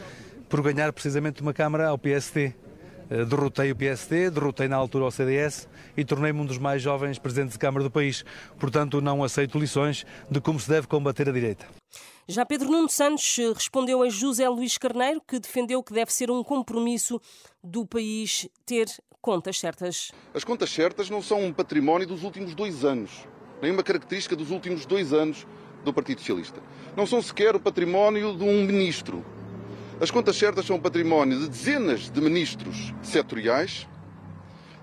por 0.50 0.64
ganhar 0.64 0.92
precisamente 0.92 1.44
uma 1.44 1.54
Câmara 1.54 1.90
ao 1.90 2.00
PSD. 2.00 2.52
Eh, 3.12 3.26
Derrotei 3.26 3.72
o 3.72 3.76
PSD, 3.76 4.32
derrotei 4.32 4.68
na 4.68 4.76
altura 4.76 5.06
o 5.06 5.12
CDS 5.12 5.70
e 5.96 6.04
tornei-me 6.04 6.40
um 6.40 6.48
dos 6.48 6.58
mais 6.58 6.82
jovens 6.82 7.20
presidentes 7.20 7.54
de 7.54 7.60
Câmara 7.60 7.84
do 7.84 7.92
país. 7.92 8.26
Portanto, 8.58 9.00
não 9.00 9.24
aceito 9.24 9.60
lições 9.60 10.04
de 10.32 10.42
como 10.42 10.60
se 10.60 10.68
deve 10.68 10.88
combater 10.88 11.30
a 11.30 11.32
direita. 11.32 11.68
Já 12.28 12.44
Pedro 12.44 12.72
Nuno 12.72 12.90
Santos 12.90 13.38
respondeu 13.54 14.02
a 14.02 14.10
José 14.10 14.50
Luís 14.50 14.80
Carneiro, 14.80 15.22
que 15.28 15.38
defendeu 15.38 15.84
que 15.84 15.94
deve 15.94 16.12
ser 16.12 16.32
um 16.32 16.44
compromisso 16.44 17.22
do 17.64 17.86
país 17.86 18.50
ter 18.66 18.88
contas 19.24 19.58
certas. 19.58 20.12
As 20.34 20.44
contas 20.44 20.70
certas 20.70 21.10
não 21.10 21.22
são 21.22 21.42
um 21.42 21.54
património 21.54 22.06
dos 22.06 22.24
últimos 22.24 22.54
dois 22.54 22.84
anos, 22.84 23.26
nem 23.62 23.72
uma 23.72 23.82
característica 23.82 24.36
dos 24.36 24.52
últimos 24.52 24.86
dois 24.86 25.14
anos 25.14 25.48
do 25.86 25.94
Partido 25.94 26.20
Socialista. 26.20 26.62
Não 26.94 27.08
são 27.08 27.22
sequer 27.22 27.56
o 27.56 27.60
património 27.60 28.36
de 28.36 28.44
um 28.44 28.66
ministro. 28.66 29.26
As 30.02 30.12
contas 30.12 30.36
certas 30.36 30.66
são 30.66 30.76
o 30.76 30.82
património 30.82 31.40
de 31.40 31.48
dezenas 31.48 32.12
de 32.12 32.20
ministros 32.20 32.94
setoriais, 33.02 33.88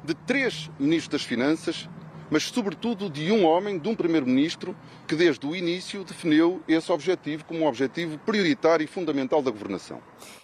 de 0.03 0.15
três 0.15 0.71
ministros 0.79 1.21
das 1.21 1.23
Finanças, 1.23 1.87
mas 2.31 2.45
sobretudo 2.45 3.11
de 3.11 3.31
um 3.31 3.45
homem, 3.45 3.79
de 3.79 3.91
um 3.91 3.95
primeiro-ministro, 3.95 4.75
que 5.07 5.15
desde 5.15 5.47
o 5.47 5.55
início 5.55 6.03
definiu 6.03 6.63
esse 6.67 6.91
objetivo 6.91 7.45
como 7.45 7.61
um 7.61 7.67
objetivo 7.67 8.17
prioritário 8.17 8.85
e 8.85 8.87
fundamental 8.87 9.43
da 9.43 9.51
governação. 9.51 10.01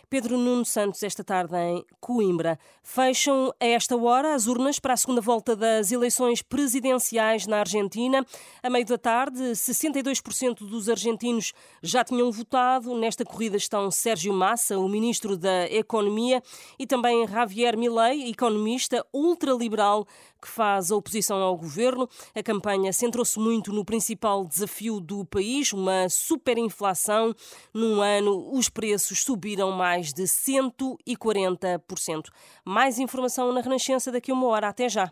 Pedro 0.09 0.39
Nuno 0.39 0.65
Santos, 0.65 1.03
esta 1.03 1.25
tarde 1.25 1.57
em 1.57 1.85
Coimbra. 2.01 2.57
Fecham 2.81 3.53
a 3.59 3.67
esta 3.67 3.97
hora 3.97 4.37
as 4.37 4.47
urnas 4.47 4.79
para 4.79 4.95
a 4.95 4.97
segunda 4.97 5.21
volta 5.21 5.57
das 5.57 5.91
eleições 5.91 6.43
presidenciais 6.43 7.45
na 7.45 7.59
Argentina. 7.59 8.25
A 8.63 8.71
meio 8.71 8.87
da 8.87 8.97
tarde, 8.97 9.41
62% 9.41 10.59
dos 10.59 10.89
argentinos 10.89 11.53
já 11.83 12.05
tinham 12.05 12.31
votado. 12.31 12.97
Nesta 12.97 13.25
corrida 13.25 13.57
estão 13.57 13.91
Sérgio 13.91 14.33
Massa, 14.33 14.79
o 14.79 14.89
ministro 14.89 15.37
da 15.37 15.67
Economia, 15.73 16.41
e 16.79 16.87
também 16.87 17.27
Javier 17.27 17.77
Milei, 17.77 18.31
economista 18.31 19.05
ultraliberal 19.13 20.07
que 20.41 20.49
faz 20.49 20.93
a 20.93 20.97
oposição 20.97 21.39
ao 21.39 21.57
governo. 21.57 22.09
A 22.35 22.43
campanha 22.43 22.93
centrou-se 22.93 23.39
muito 23.39 23.73
no 23.73 23.85
principal 23.85 24.45
desafio 24.45 25.01
do 25.01 25.25
país, 25.25 25.73
uma 25.73 26.09
superinflação. 26.09 27.35
Num 27.75 28.01
ano, 28.01 28.53
os 28.53 28.69
preços 28.69 29.23
subiram 29.23 29.73
mais 29.73 29.96
de 30.13 30.25
140%. 30.25 32.25
Mais 32.65 32.99
informação 32.99 33.53
na 33.53 33.61
Renascença 33.61 34.13
daqui 34.13 34.31
a 34.31 34.35
uma 34.35 34.47
hora. 34.47 34.69
Até 34.69 34.89
já. 34.89 35.11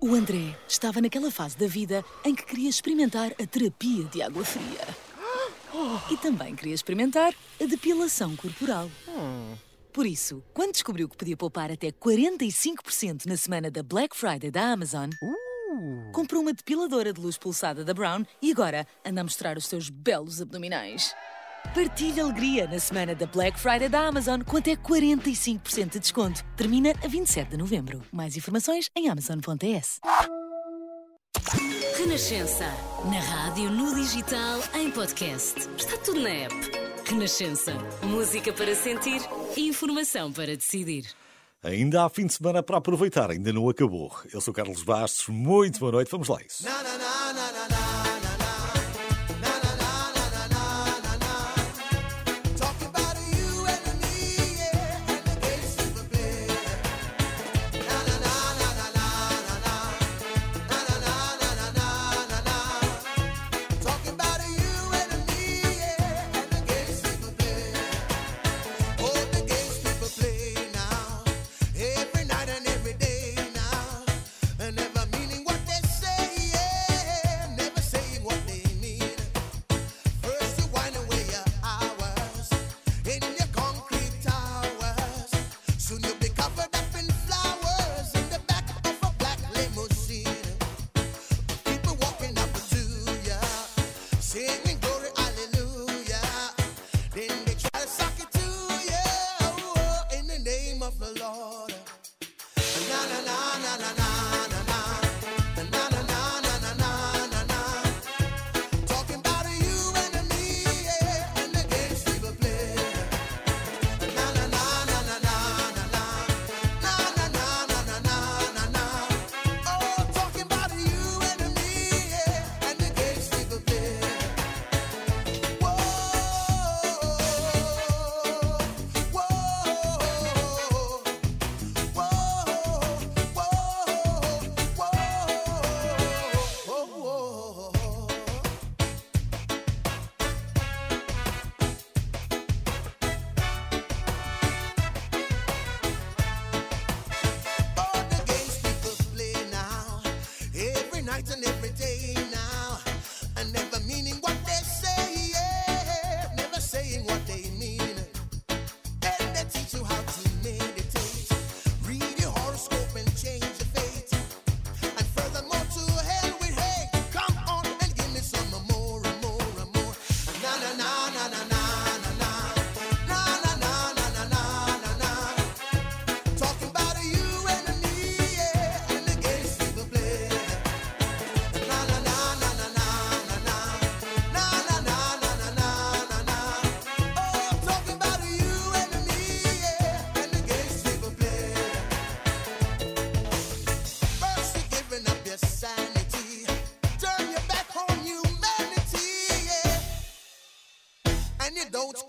O 0.00 0.14
André 0.14 0.56
estava 0.66 1.00
naquela 1.00 1.30
fase 1.30 1.56
da 1.56 1.66
vida 1.66 2.04
em 2.24 2.34
que 2.34 2.44
queria 2.44 2.68
experimentar 2.68 3.32
a 3.40 3.46
terapia 3.46 4.04
de 4.04 4.20
água 4.20 4.44
fria. 4.44 5.12
E 6.10 6.16
também 6.16 6.54
queria 6.54 6.74
experimentar 6.74 7.34
a 7.60 7.64
depilação 7.64 8.36
corporal. 8.36 8.90
Por 9.92 10.06
isso, 10.06 10.42
quando 10.52 10.72
descobriu 10.72 11.08
que 11.08 11.16
podia 11.16 11.36
poupar 11.36 11.70
até 11.70 11.92
45% 11.92 13.26
na 13.26 13.36
semana 13.36 13.70
da 13.70 13.82
Black 13.82 14.16
Friday 14.16 14.50
da 14.50 14.72
Amazon, 14.72 15.08
comprou 16.12 16.42
uma 16.42 16.52
depiladora 16.52 17.12
de 17.12 17.20
luz 17.20 17.36
pulsada 17.36 17.84
da 17.84 17.94
Brown 17.94 18.24
e 18.40 18.50
agora 18.52 18.86
anda 19.04 19.20
a 19.20 19.24
mostrar 19.24 19.56
os 19.56 19.66
seus 19.66 19.88
belos 19.88 20.40
abdominais. 20.40 21.14
Partilhe 21.74 22.20
alegria 22.20 22.66
na 22.66 22.78
semana 22.78 23.14
da 23.14 23.24
Black 23.26 23.58
Friday 23.58 23.88
da 23.88 24.06
Amazon 24.06 24.42
com 24.42 24.56
até 24.58 24.76
45% 24.76 25.90
de 25.90 26.00
desconto. 26.00 26.44
Termina 26.56 26.90
a 27.02 27.08
27 27.08 27.50
de 27.50 27.56
novembro. 27.56 28.02
Mais 28.12 28.36
informações 28.36 28.90
em 28.94 29.08
amazon.es. 29.08 30.00
Renascença. 31.96 32.66
Na 33.10 33.20
rádio, 33.20 33.70
no 33.70 33.94
digital, 33.94 34.60
em 34.74 34.90
podcast. 34.90 35.60
Está 35.78 35.96
tudo 35.98 36.20
na 36.20 36.30
app. 36.30 36.54
Renascença. 37.06 37.72
Música 38.02 38.52
para 38.52 38.74
sentir, 38.74 39.20
informação 39.56 40.32
para 40.32 40.56
decidir. 40.56 41.21
Ainda 41.64 42.04
há 42.04 42.08
fim 42.08 42.26
de 42.26 42.32
semana 42.32 42.60
para 42.60 42.78
aproveitar, 42.78 43.30
ainda 43.30 43.52
não 43.52 43.68
acabou. 43.68 44.12
Eu 44.32 44.40
sou 44.40 44.52
Carlos 44.52 44.82
Bastos, 44.82 45.28
muito 45.28 45.78
boa 45.78 45.92
noite, 45.92 46.10
vamos 46.10 46.26
lá 46.26 46.38
isso. 46.44 46.64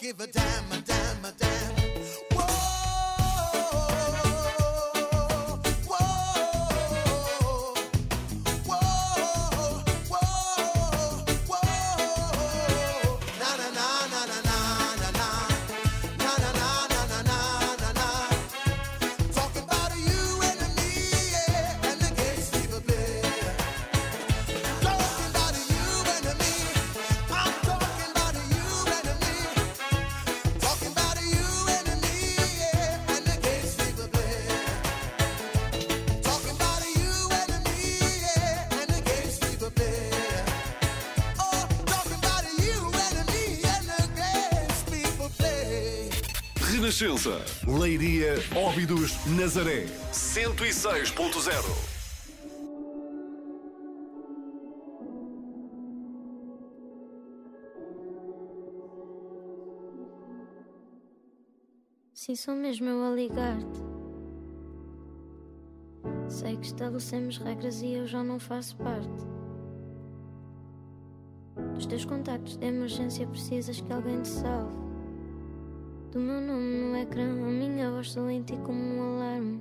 Give 0.04 0.20
a 0.20 0.28
damn, 0.28 0.73
Renascença. 47.04 47.42
Leiria, 47.68 48.36
Óbidos, 48.56 49.14
Nazaré. 49.38 49.88
106.0. 50.14 51.94
Sim, 62.14 62.36
sou 62.36 62.56
mesmo 62.56 62.88
eu 62.88 63.04
a 63.04 63.10
ligar-te. 63.14 63.66
Sei 66.30 66.56
que 66.56 66.68
estabelecemos 66.68 67.38
regras 67.38 67.82
e 67.82 67.96
eu 67.96 68.08
já 68.08 68.24
não 68.24 68.40
faço 68.40 68.78
parte. 68.78 69.10
Dos 71.76 71.86
teus 71.86 72.06
contactos 72.06 72.56
de 72.56 72.66
emergência 72.66 73.28
precisas 73.28 73.82
que 73.82 73.92
alguém 73.92 74.22
te 74.22 74.30
salve. 74.30 74.93
Do 76.14 76.20
meu 76.20 76.40
nome 76.40 76.78
no 76.78 76.96
ecrã, 76.96 77.24
a 77.24 77.50
minha 77.50 77.90
voz 77.90 78.12
soa 78.12 78.32
em 78.32 78.44
ti 78.44 78.56
como 78.58 78.80
um 78.80 79.02
alarme. 79.02 79.60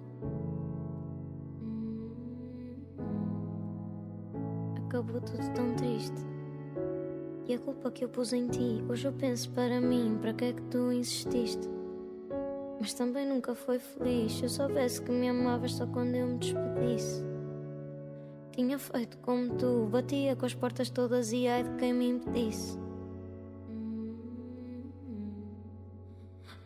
Acabou 4.85 5.19
tudo 5.23 5.51
tão 5.55 5.75
triste. 5.77 6.21
E 7.49 7.55
a 7.55 7.59
culpa 7.59 7.91
que 7.91 8.05
eu 8.05 8.11
pus 8.11 8.35
em 8.35 8.49
ti, 8.49 8.85
hoje 8.87 9.09
eu 9.09 9.15
penso 9.15 9.49
para 9.53 9.81
mim, 9.81 10.19
para 10.21 10.35
que 10.35 10.45
é 10.45 10.53
que 10.53 10.61
tu 10.65 10.93
insististe? 10.93 11.71
Mas 12.79 12.93
também 12.93 13.27
nunca 13.27 13.55
foi 13.55 13.79
feliz. 13.79 14.33
Se 14.33 14.43
eu 14.43 14.51
soubesse 14.51 15.01
que 15.01 15.11
me 15.11 15.31
amavas 15.31 15.73
só 15.73 15.87
quando 15.87 16.15
eu 16.17 16.27
me 16.27 16.37
despedisse. 16.37 17.25
Tinha 18.51 18.79
feito 18.79 19.17
como 19.23 19.55
tu, 19.55 19.89
batia 19.91 20.37
com 20.37 20.45
as 20.45 20.53
portas 20.53 20.91
todas 20.91 21.33
e 21.33 21.49
ai 21.49 21.63
de 21.63 21.71
quem 21.77 21.95
me 21.95 22.11
impedisse. 22.11 22.82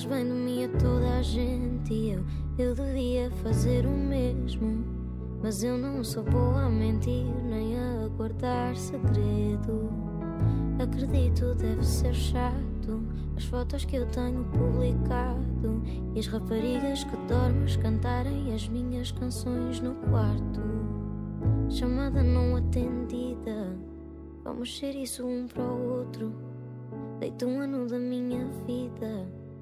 Falas 0.00 0.04
bem 0.04 0.24
de 0.24 0.32
mim 0.32 0.64
a 0.64 0.68
toda 0.78 1.18
a 1.18 1.22
gente 1.22 1.92
e 1.92 2.10
eu, 2.12 2.24
eu 2.58 2.74
devia 2.74 3.30
fazer 3.42 3.84
o 3.84 3.90
mesmo. 3.90 4.84
Mas 5.42 5.62
eu 5.62 5.76
não 5.76 6.02
sou 6.04 6.22
boa 6.22 6.64
a 6.64 6.70
mentir 6.70 7.26
nem 7.44 7.78
a 7.78 8.08
guardar 8.16 8.76
segredo. 8.76 9.90
Acredito, 10.82 11.54
deve 11.54 11.84
ser 11.84 12.14
chato 12.14 13.02
as 13.36 13.44
fotos 13.44 13.84
que 13.84 13.96
eu 13.96 14.06
tenho 14.06 14.44
publicado 14.44 15.82
e 16.14 16.18
as 16.18 16.26
raparigas 16.26 17.04
que 17.04 17.16
dormes 17.28 17.76
cantarem 17.76 18.54
as 18.54 18.68
minhas 18.68 19.10
canções 19.12 19.80
no 19.80 19.94
quarto. 19.94 20.60
Chamada 21.68 22.22
não 22.22 22.56
atendida, 22.56 23.76
vamos 24.44 24.78
ser 24.78 24.94
isso 24.94 25.26
um 25.26 25.46
para 25.46 25.62
o 25.62 25.98
outro. 25.98 26.32
Deito 27.18 27.46
um 27.46 27.60
ano 27.60 27.86
da 27.86 27.98
minha 27.98 28.46
vida, 28.66 29.39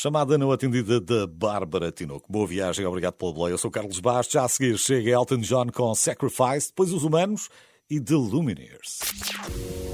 Chamada 0.00 0.38
não 0.38 0.52
atendida 0.52 1.00
da 1.00 1.26
Bárbara 1.26 1.90
Tinoco. 1.90 2.30
Boa 2.30 2.46
viagem, 2.46 2.86
obrigado 2.86 3.14
pelo 3.14 3.34
play. 3.34 3.52
Eu 3.52 3.58
sou 3.58 3.68
Carlos 3.68 3.98
Bastos. 3.98 4.32
Já 4.32 4.44
a 4.44 4.48
seguir 4.48 4.78
chega 4.78 5.10
Elton 5.10 5.38
John 5.38 5.66
com 5.72 5.92
Sacrifice, 5.92 6.68
depois 6.68 6.92
Os 6.92 7.02
Humanos 7.02 7.50
e 7.90 8.00
The 8.00 8.14
Lumineers. 8.14 9.00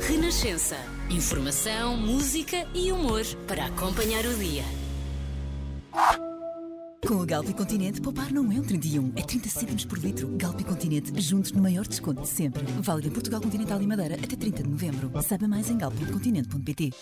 Renascença. 0.07 0.77
Informação, 1.09 1.97
música 1.97 2.69
e 2.75 2.93
humor 2.93 3.23
para 3.47 3.65
acompanhar 3.65 4.27
o 4.27 4.35
dia. 4.35 4.65
Com 7.07 7.17
o 7.17 7.27
Galp 7.27 7.47
e 7.51 7.53
Continente, 7.53 8.01
poupar 8.01 8.33
não 8.33 8.51
é 8.51 8.55
um 8.55 8.63
31, 8.63 9.13
é 9.15 9.23
30 9.23 9.49
cêntimos 9.51 9.85
por 9.85 9.99
litro. 9.99 10.27
Galp 10.37 10.59
e 10.59 10.65
Continente, 10.65 11.21
juntos 11.21 11.53
no 11.53 11.61
maior 11.61 11.87
desconto 11.87 12.23
de 12.23 12.29
sempre. 12.29 12.65
Válido 12.81 13.09
em 13.09 13.11
Portugal 13.11 13.43
Continental 13.43 13.83
e 13.83 13.87
Madeira 13.87 14.15
até 14.15 14.35
30 14.35 14.63
de 14.63 14.71
novembro. 14.71 15.11
Saiba 15.23 15.47
mais 15.47 15.69
em 15.69 15.77
galpincontinente.pt. 15.77 16.93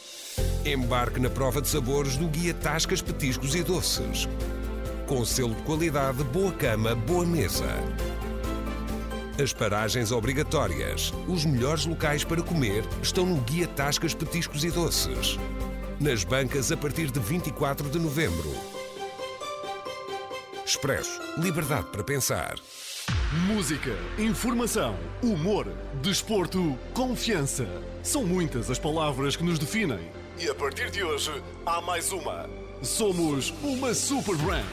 Embarque 0.67 1.21
na 1.21 1.31
prova 1.31 1.63
de 1.63 1.69
sabores 1.69 2.17
do 2.17 2.27
Guia 2.27 2.53
Tascas, 2.53 3.01
Petiscos 3.01 3.55
e 3.55 3.63
Doces. 3.63 4.29
Com 5.07 5.25
selo 5.25 5.55
de 5.55 5.63
qualidade 5.63 6.25
Boa 6.25 6.51
Cama, 6.51 6.97
Boa 6.97 7.25
Mesa. 7.25 7.69
As 9.41 9.53
paragens 9.53 10.11
obrigatórias. 10.11 11.13
Os 11.29 11.45
melhores 11.45 11.87
locais 11.87 12.25
para 12.25 12.43
comer 12.43 12.85
estão 13.01 13.25
no 13.25 13.41
Guia 13.43 13.69
Tascas, 13.69 14.15
Petiscos 14.15 14.65
e 14.65 14.71
Doces. 14.71 15.39
Nas 16.01 16.25
bancas 16.25 16.73
a 16.73 16.77
partir 16.77 17.09
de 17.13 17.21
24 17.21 17.89
de 17.89 18.01
novembro. 18.01 18.82
Expresso. 20.65 21.21
Liberdade 21.39 21.89
para 21.91 22.05
pensar. 22.05 22.55
Música, 23.49 23.91
informação, 24.17 24.97
humor, 25.23 25.67
desporto, 26.01 26.79
confiança. 26.95 27.67
São 28.03 28.25
muitas 28.25 28.71
as 28.71 28.79
palavras 28.79 29.35
que 29.35 29.43
nos 29.43 29.59
definem. 29.59 29.99
E 30.39 30.49
a 30.49 30.55
partir 30.55 30.91
de 30.91 31.03
hoje, 31.03 31.33
há 31.67 31.81
mais 31.81 32.13
uma. 32.13 32.49
Somos 32.81 33.53
uma 33.63 33.93
super 33.93 34.37
brand. 34.37 34.65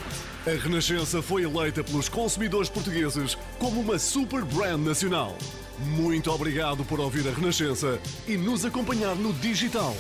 A 0.46 0.52
Renascença 0.52 1.22
foi 1.22 1.44
eleita 1.44 1.84
pelos 1.84 2.08
consumidores 2.08 2.70
portugueses 2.70 3.36
como 3.58 3.82
uma 3.82 3.98
super 3.98 4.46
brand 4.46 4.80
nacional. 4.80 5.36
Muito 5.80 6.32
obrigado 6.32 6.86
por 6.86 7.00
ouvir 7.00 7.28
a 7.28 7.32
Renascença 7.32 8.00
e 8.28 8.38
nos 8.38 8.64
acompanhar 8.64 9.16
no 9.16 9.34
digital. 9.34 9.96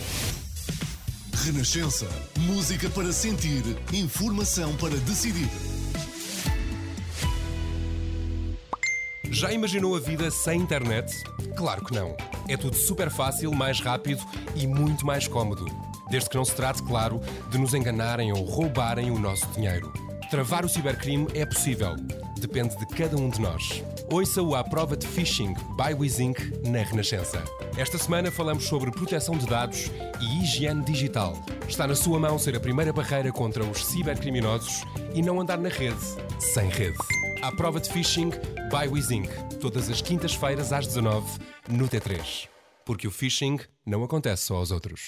Renascença. 1.44 2.08
Música 2.40 2.90
para 2.90 3.12
sentir, 3.12 3.64
informação 3.94 4.76
para 4.76 4.96
decidir. 4.98 5.50
Já 9.32 9.52
imaginou 9.52 9.96
a 9.96 10.00
vida 10.00 10.32
sem 10.32 10.60
internet? 10.60 11.24
Claro 11.56 11.86
que 11.86 11.94
não. 11.94 12.16
É 12.48 12.58
tudo 12.58 12.76
super 12.76 13.12
fácil, 13.12 13.54
mais 13.54 13.80
rápido 13.80 14.24
e 14.56 14.66
muito 14.66 15.06
mais 15.06 15.28
cómodo. 15.28 15.66
Desde 16.10 16.30
que 16.30 16.36
não 16.36 16.44
se 16.44 16.56
trate, 16.56 16.82
claro, 16.84 17.22
de 17.50 17.58
nos 17.58 17.74
enganarem 17.74 18.32
ou 18.32 18.44
roubarem 18.44 19.12
o 19.12 19.20
nosso 19.20 19.46
dinheiro. 19.52 19.94
Travar 20.32 20.66
o 20.66 20.70
cibercrime 20.70 21.28
é 21.34 21.46
possível. 21.46 21.96
Depende 22.40 22.76
de 22.78 22.86
cada 22.88 23.18
um 23.18 23.30
de 23.30 23.40
nós. 23.40 23.84
Ouça-o 24.12 24.56
à 24.56 24.64
prova 24.64 24.98
de 24.98 25.06
phishing 25.06 25.54
by 25.76 25.94
Wizink 25.98 26.68
na 26.68 26.84
Renascença. 26.84 27.44
Esta 27.78 27.98
semana 27.98 28.32
falamos 28.32 28.66
sobre 28.66 28.92
proteção 28.92 29.38
de 29.38 29.46
dados 29.46 29.92
e 30.20 30.44
higiene 30.44 30.84
digital. 30.84 31.38
Está 31.68 31.86
na 31.86 31.96
sua 31.96 32.20
mão 32.20 32.40
ser 32.40 32.56
a 32.56 32.60
primeira 32.60 32.92
barreira 32.92 33.32
contra 33.32 33.64
os 33.64 33.86
cibercriminosos 33.86 34.84
e 35.14 35.22
não 35.22 35.40
andar 35.40 35.60
na 35.60 35.70
rede 35.70 36.00
sem 36.40 36.68
rede. 36.70 36.98
À 37.42 37.52
prova 37.52 37.80
de 37.80 37.90
phishing 37.90 38.32
by 38.70 38.88
Wizink, 38.92 39.30
todas 39.62 39.90
as 39.90 40.02
quintas-feiras 40.02 40.74
às 40.74 40.88
19 40.88 41.40
no 41.70 41.88
T3. 41.88 42.48
Porque 42.86 43.08
o 43.08 43.12
phishing 43.12 43.60
não 43.86 44.04
acontece 44.04 44.44
só 44.44 44.56
aos 44.56 44.72
outros. 44.72 45.08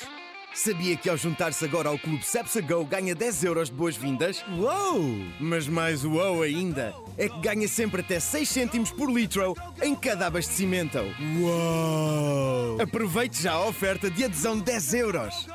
Sabia 0.54 0.96
que 0.98 1.10
ao 1.10 1.18
juntar-se 1.18 1.64
agora 1.64 1.90
ao 1.90 1.98
clube 1.98 2.26
Cepsa 2.26 2.62
Go 2.62 2.86
ganha 2.86 3.16
10 3.16 3.44
euros 3.44 3.70
de 3.70 3.76
boas-vindas? 3.76 4.44
Uou! 4.58 5.02
Mas 5.40 5.68
mais 5.68 6.04
uou 6.04 6.42
ainda 6.42 6.94
é 7.18 7.28
que 7.30 7.40
ganha 7.40 7.68
sempre 7.68 8.02
até 8.02 8.20
6 8.20 8.48
cêntimos 8.48 8.92
por 8.92 9.10
litro 9.10 9.56
em 9.82 9.96
cada 9.96 10.28
abastecimento. 10.28 11.00
Uou! 11.40 12.82
Aproveite 12.82 13.42
já 13.42 13.54
a 13.54 13.66
oferta 13.66 14.10
de 14.10 14.26
adesão 14.26 14.58
de 14.58 14.64
10 14.66 14.94
euros. 14.94 15.48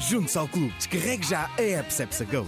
Junte-se 0.00 0.38
ao 0.38 0.48
clube. 0.48 0.74
Descarregue 0.78 1.26
já 1.26 1.50
a 1.56 1.62
app 1.62 1.92
Cepsa 1.92 2.24
Go. 2.24 2.46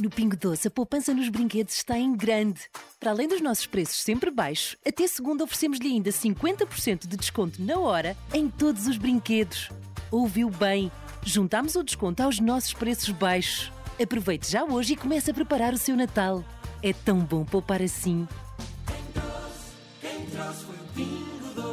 No 0.00 0.08
Pingo 0.08 0.34
Doce, 0.34 0.66
a 0.66 0.70
poupança 0.70 1.12
nos 1.12 1.28
brinquedos 1.28 1.74
está 1.74 1.98
em 1.98 2.16
grande. 2.16 2.62
Para 2.98 3.10
além 3.10 3.28
dos 3.28 3.42
nossos 3.42 3.66
preços 3.66 4.00
sempre 4.00 4.30
baixos, 4.30 4.74
até 4.86 5.06
segunda 5.06 5.44
oferecemos-lhe 5.44 5.88
ainda 5.88 6.10
50% 6.10 7.06
de 7.06 7.18
desconto 7.18 7.62
na 7.62 7.78
hora 7.78 8.16
em 8.32 8.48
todos 8.48 8.86
os 8.86 8.96
brinquedos. 8.96 9.68
Ouviu 10.10 10.48
bem? 10.48 10.90
Juntamos 11.22 11.76
o 11.76 11.82
desconto 11.82 12.22
aos 12.22 12.40
nossos 12.40 12.72
preços 12.72 13.10
baixos. 13.10 13.70
Aproveite 14.02 14.50
já 14.50 14.64
hoje 14.64 14.94
e 14.94 14.96
comece 14.96 15.30
a 15.30 15.34
preparar 15.34 15.74
o 15.74 15.78
seu 15.78 15.94
Natal. 15.94 16.42
É 16.82 16.94
tão 16.94 17.18
bom 17.18 17.44
poupar 17.44 17.82
assim. 17.82 18.26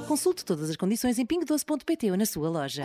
Consulte 0.05 0.43
todas 0.43 0.69
as 0.69 0.75
condições 0.75 1.17
em 1.17 1.25
pingodoce.pt 1.25 2.11
ou 2.11 2.17
na 2.17 2.25
sua 2.25 2.49
loja. 2.49 2.83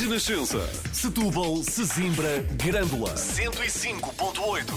Renascença. 0.00 0.58
Setúbal, 0.94 1.62
Sesimbra, 1.62 2.42
Grândola. 2.56 3.14
105.8. 3.14 4.72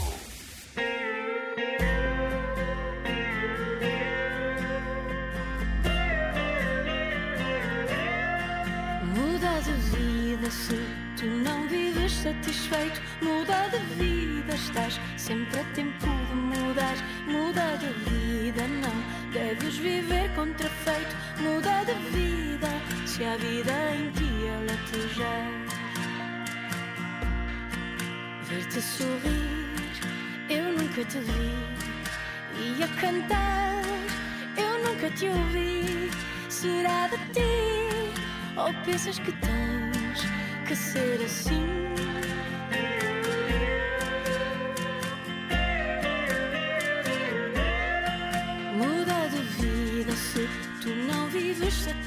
Muda 9.15 9.61
de 9.61 9.71
vida 9.95 10.51
se 10.51 10.75
tu 11.17 11.25
não 11.25 11.69
vives 11.69 12.11
satisfeito. 12.11 13.01
Muda 13.21 13.69
de 13.69 13.79
vida, 13.95 14.55
estás 14.55 14.99
sempre 15.15 15.61
a 15.61 15.63
tempo 15.73 16.05
de 16.05 16.35
mudar. 16.35 16.97
Muda 17.27 17.77
de 17.77 17.93
vida, 18.09 18.67
não 18.67 19.31
deves 19.31 19.77
viver 19.77 20.29
contrafeito. 20.83 21.15
Muda 21.41 21.83
de 21.85 21.93
vida, 22.11 22.67
se 23.05 23.23
a 23.23 23.37
vida 23.37 23.73
em 23.95 24.11
ti 24.11 24.47
ela 24.47 24.77
te 24.87 25.15
já. 25.15 25.37
Ver-te 28.43 28.81
sorrir, 28.81 29.69
eu 30.49 30.73
nunca 30.77 31.03
te 31.05 31.19
vi. 31.19 31.53
E 32.59 32.83
a 32.83 32.87
cantar, 32.99 33.81
eu 34.57 34.89
nunca 34.89 35.09
te 35.11 35.27
ouvi. 35.27 36.11
Será 36.49 37.07
de 37.07 37.17
ti? 37.33 38.13
Ou 38.57 38.73
pensas 38.85 39.17
que 39.19 39.31
tens 39.31 40.21
que 40.67 40.75
ser 40.75 41.19
assim? 41.23 41.83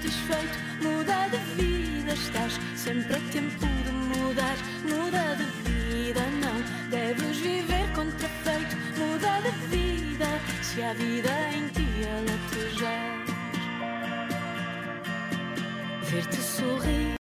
Satisfeito. 0.07 0.59
Muda 0.83 1.29
de 1.29 1.39
vida, 1.57 2.13
estás 2.13 2.61
sempre 2.77 3.17
a 3.17 3.21
tempo 3.33 3.67
de 3.85 3.93
mudar. 3.93 4.57
Muda 4.85 5.37
de 5.37 5.45
vida, 5.69 6.21
não 6.43 6.91
deves 6.91 7.37
viver 7.39 7.93
contrafeito. 7.95 8.77
Muda 8.99 9.41
de 9.43 9.51
vida, 9.77 10.27
se 10.63 10.83
a 10.83 10.93
vida 10.95 11.31
em 11.53 11.69
ti 11.69 11.87
a 12.09 12.21
latejar. 12.31 13.25
Ver-te 16.03 16.37
sorrir. 16.37 17.06